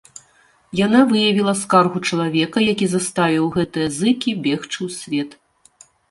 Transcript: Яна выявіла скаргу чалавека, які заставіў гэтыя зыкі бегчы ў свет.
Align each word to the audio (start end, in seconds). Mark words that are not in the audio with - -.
Яна 0.85 0.99
выявіла 1.09 1.51
скаргу 1.63 1.99
чалавека, 2.09 2.63
які 2.73 2.85
заставіў 2.93 3.45
гэтыя 3.57 3.87
зыкі 3.99 4.31
бегчы 4.47 4.73
ў 4.73 4.89
свет. 4.97 5.29